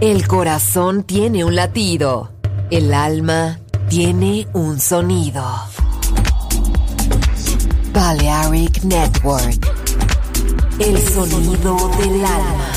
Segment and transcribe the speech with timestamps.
[0.00, 2.30] El corazón tiene un latido.
[2.70, 5.44] El alma tiene un sonido.
[7.92, 9.58] Balearic Network.
[10.78, 12.72] El sonido del alma.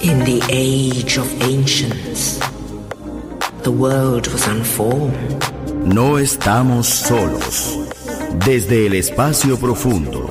[0.00, 2.40] In the age of ancients,
[3.62, 5.44] the world was unformed.
[5.84, 7.78] No estamos solos.
[8.46, 10.30] Desde el espacio profundo,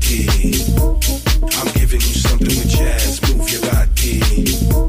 [0.11, 3.21] I'm giving you something with jazz.
[3.33, 4.19] Move your body,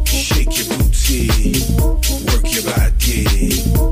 [0.04, 1.28] shake your booty,
[2.26, 3.91] work your body.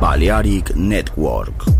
[0.00, 1.79] Balearic Network.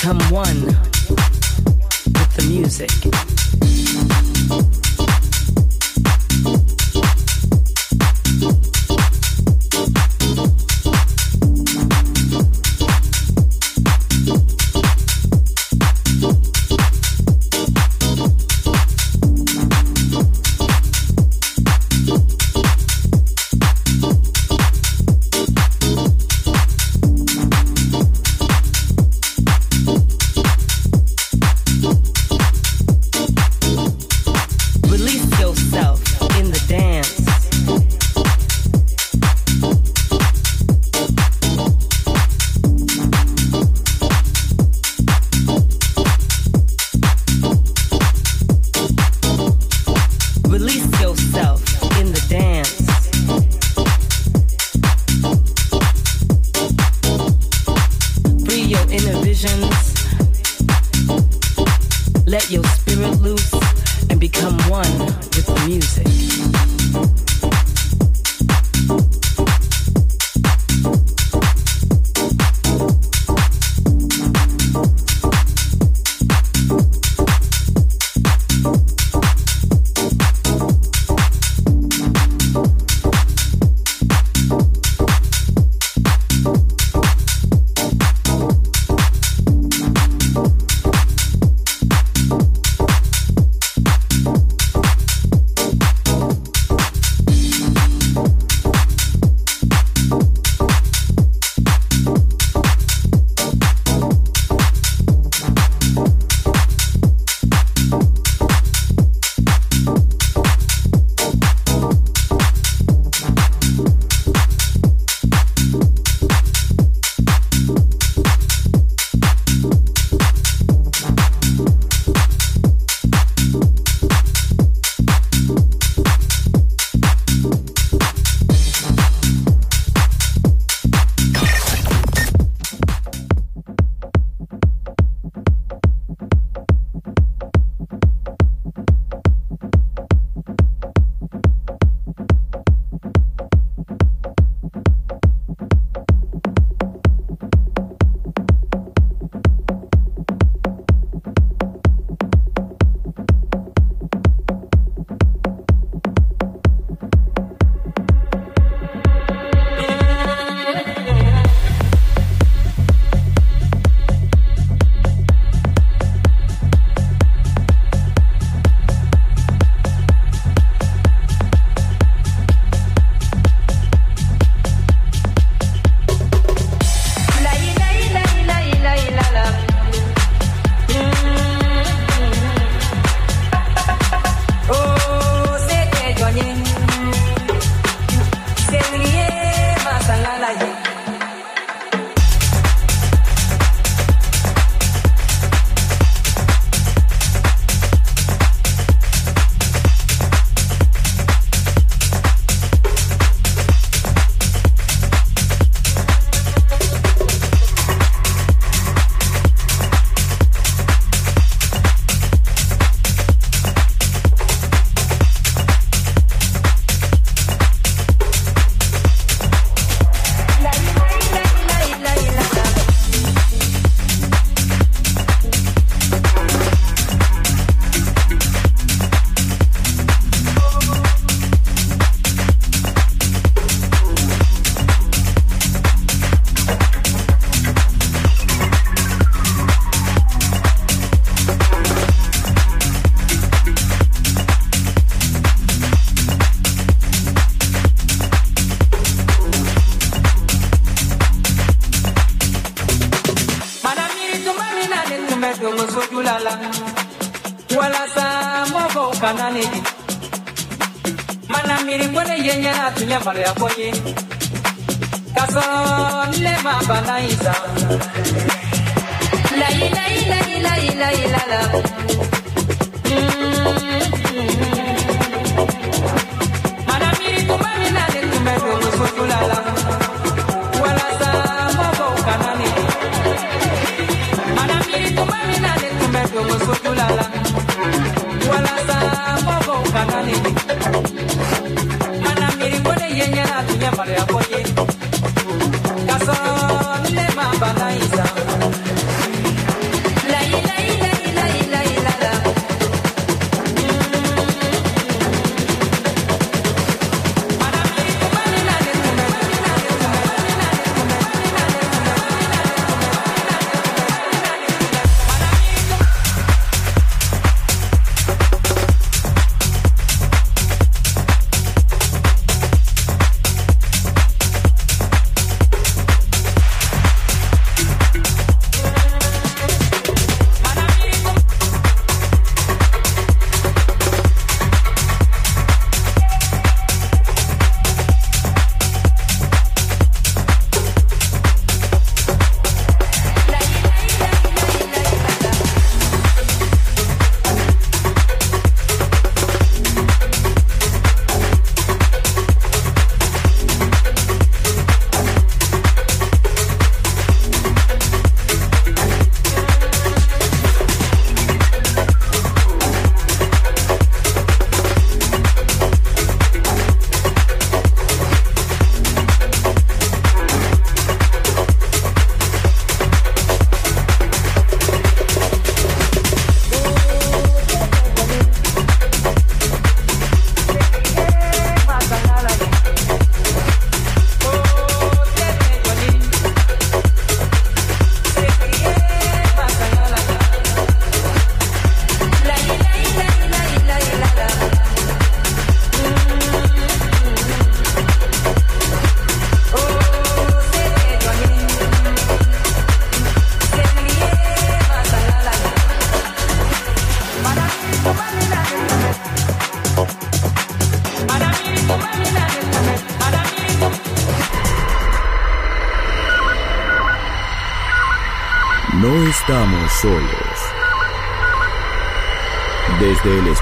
[0.00, 3.19] become one with the music.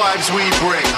[0.00, 0.89] vibes we bring.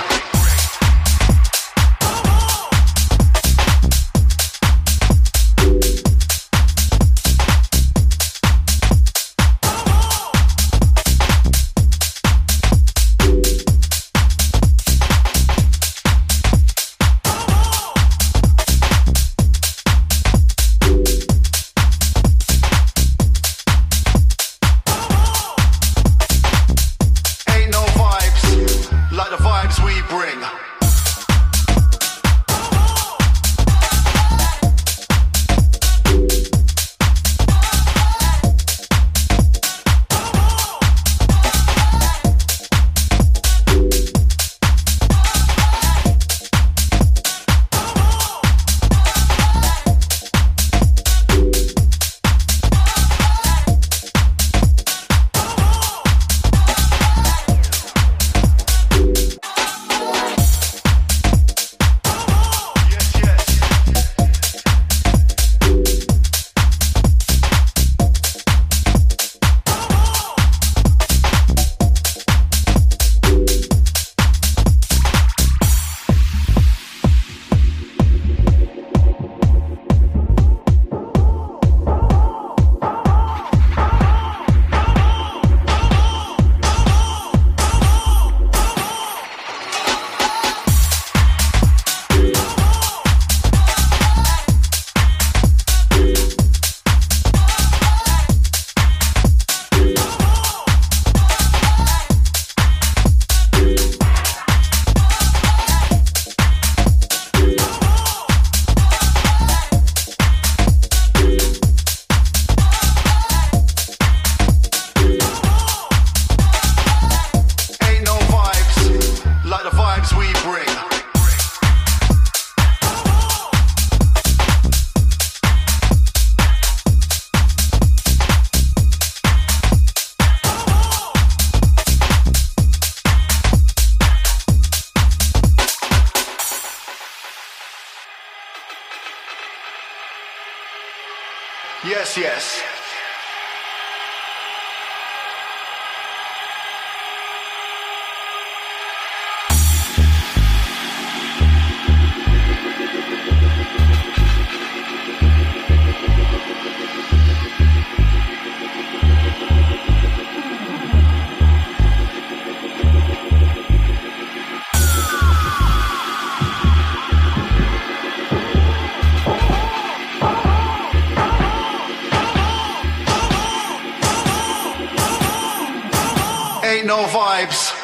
[177.12, 177.76] Vibes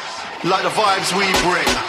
[0.43, 1.88] like the vibes we bring.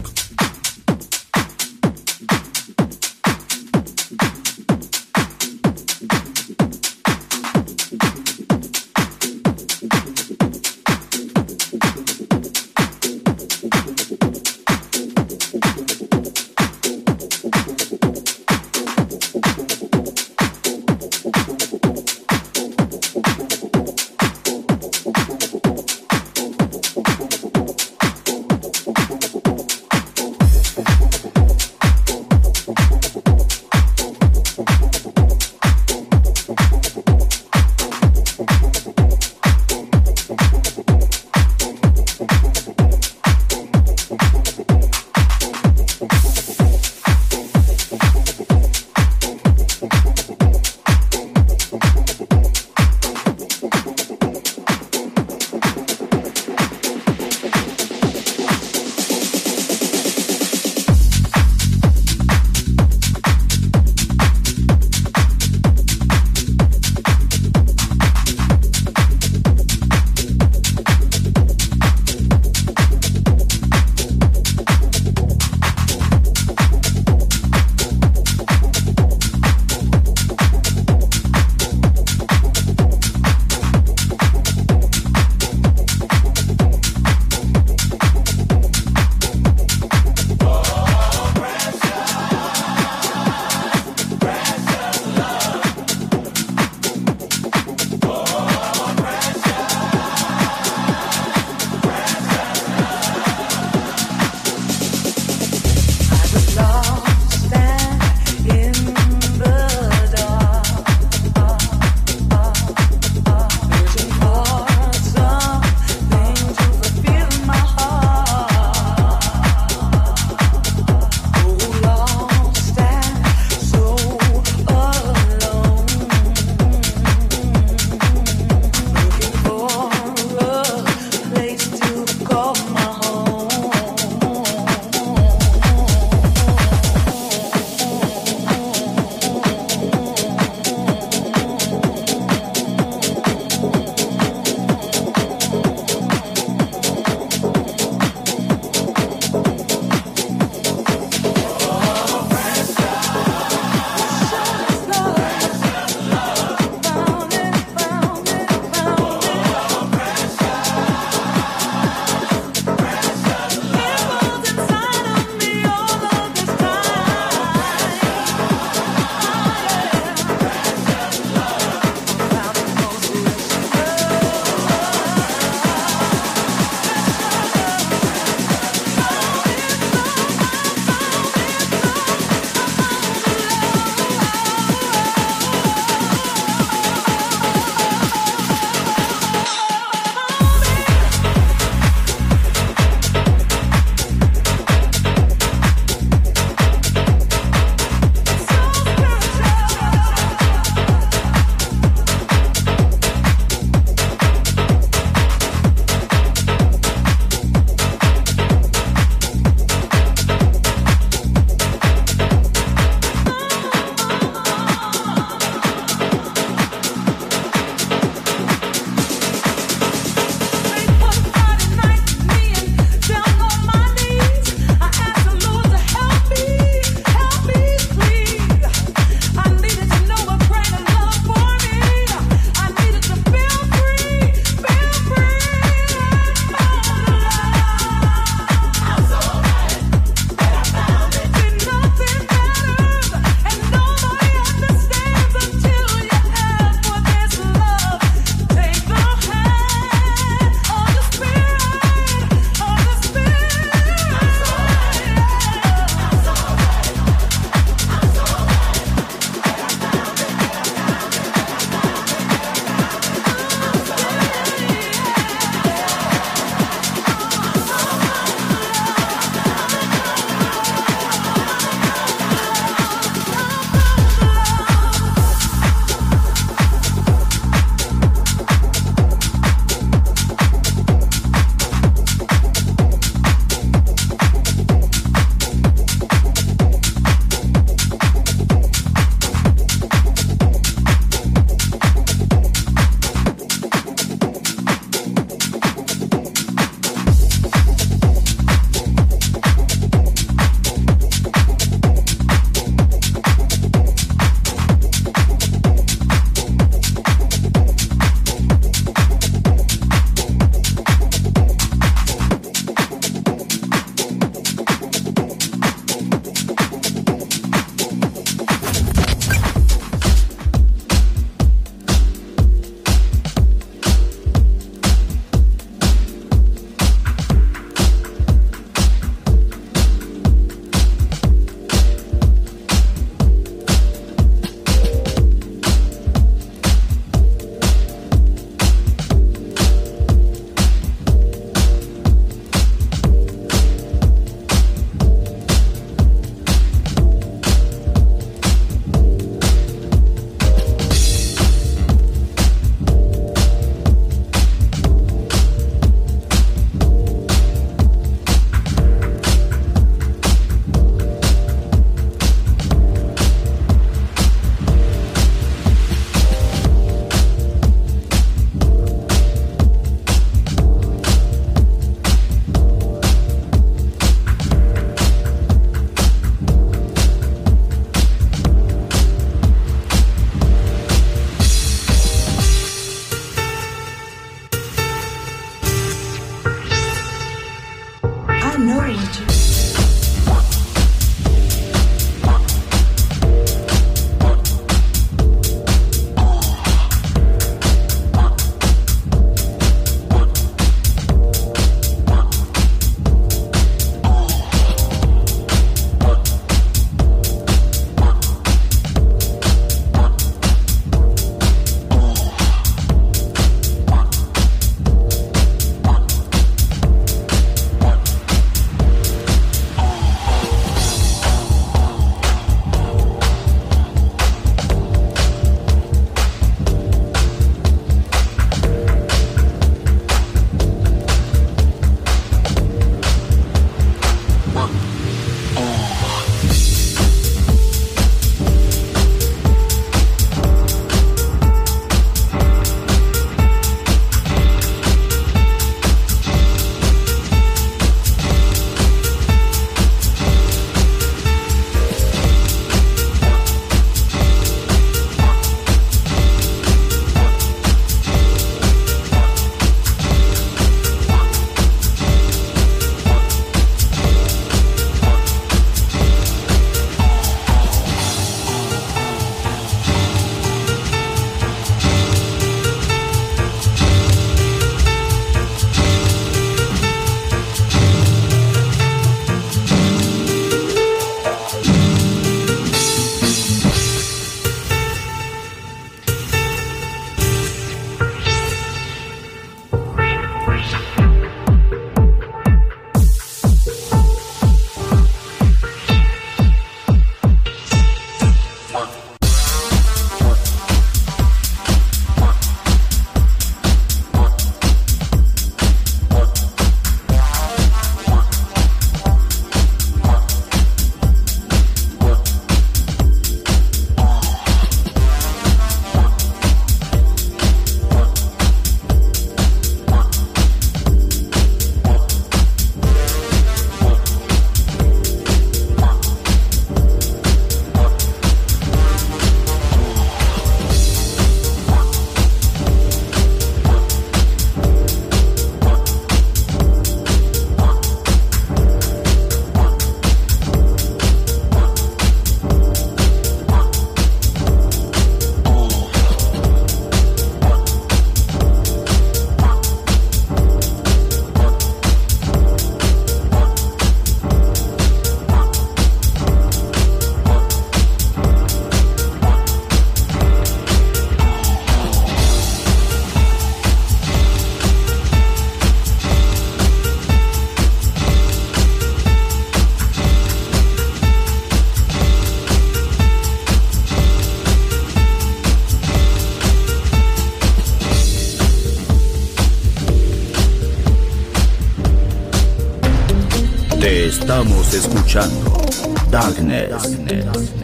[586.11, 586.97] Darkness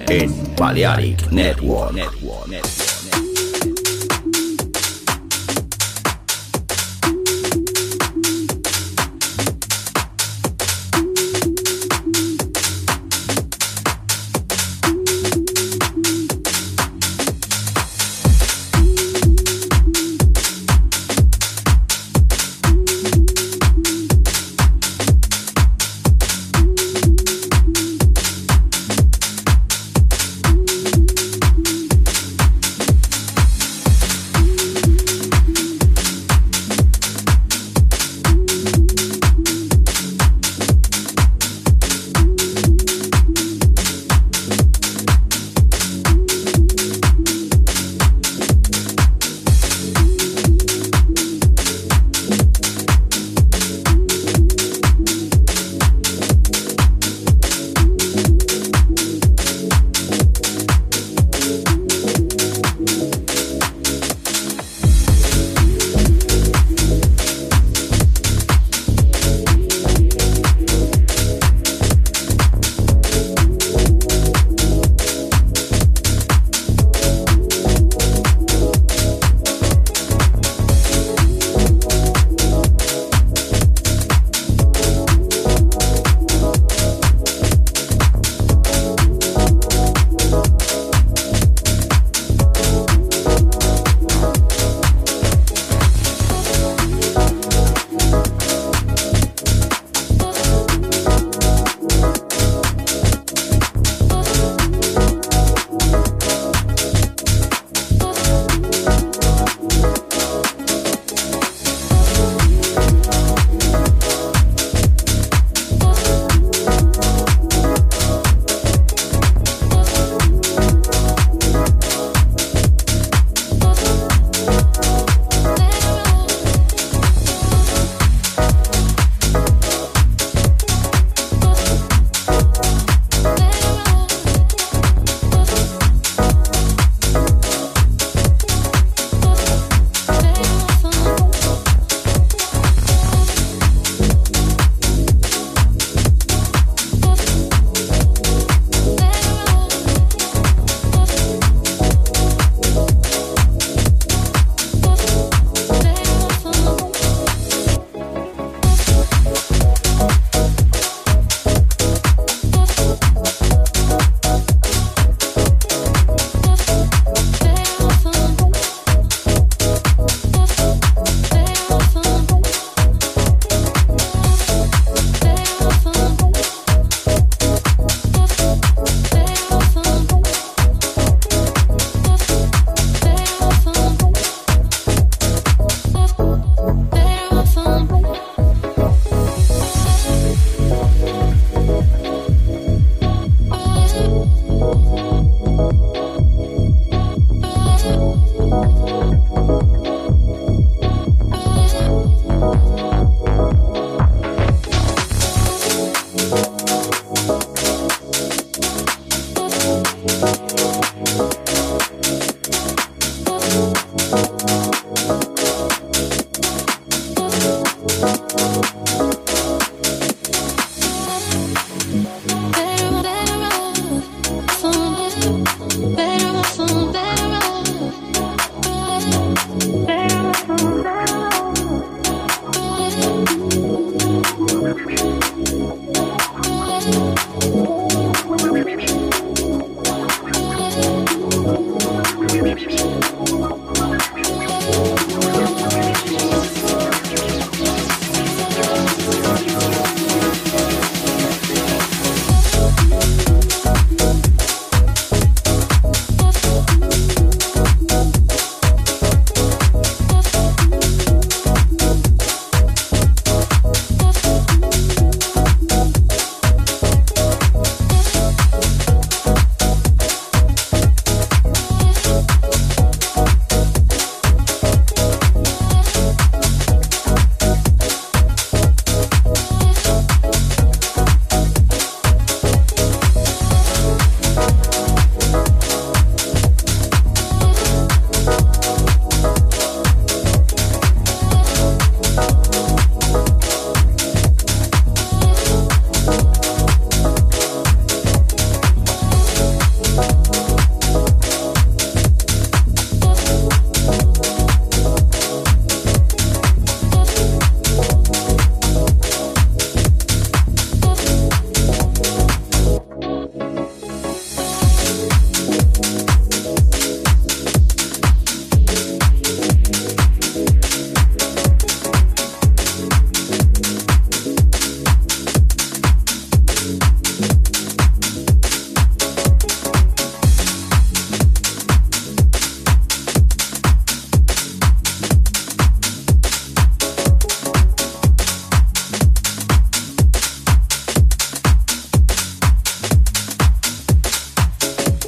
[0.08, 2.16] en Balearic Network.